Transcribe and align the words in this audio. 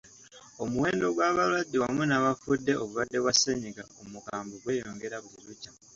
Omuwendo 0.63 1.05
gw'abalwadde 1.15 1.77
wamu 1.83 2.03
n'abafudde 2.07 2.73
obulwadde 2.81 3.17
bwa 3.19 3.33
ssennyinga 3.35 3.83
omukabwe 4.01 4.55
gweyongera 4.63 5.17
buli 5.23 5.39
lukya. 5.47 5.71